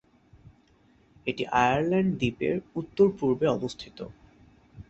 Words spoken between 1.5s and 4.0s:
Ireland দ্বীপের উত্তর-পূর্বে অবস্থিত।